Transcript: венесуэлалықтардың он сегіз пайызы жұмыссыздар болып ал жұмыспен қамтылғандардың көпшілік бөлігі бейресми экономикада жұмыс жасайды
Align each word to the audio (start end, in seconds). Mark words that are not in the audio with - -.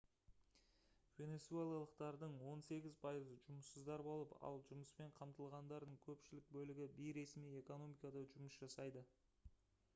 венесуэлалықтардың 1.17 2.37
он 2.51 2.63
сегіз 2.67 2.95
пайызы 3.03 3.35
жұмыссыздар 3.43 4.03
болып 4.07 4.33
ал 4.49 4.57
жұмыспен 4.69 5.13
қамтылғандардың 5.19 5.99
көпшілік 6.09 6.47
бөлігі 6.57 6.87
бейресми 7.01 7.51
экономикада 7.63 8.25
жұмыс 8.33 8.57
жасайды 8.65 9.05